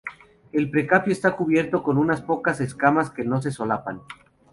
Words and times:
El 0.51 0.71
pericarpio 0.71 1.13
está 1.13 1.35
cubierto 1.35 1.83
con 1.83 1.99
unas 1.99 2.23
pocas 2.23 2.59
escamas 2.59 3.11
que 3.11 3.23
no 3.23 3.39
se 3.39 3.51
solapan. 3.51 4.01